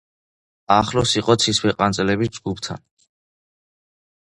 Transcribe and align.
ახლოს 0.75 1.13
იყოს 1.21 1.43
ცისფერყანწელების 1.43 2.33
ჯგუფთან. 2.39 2.85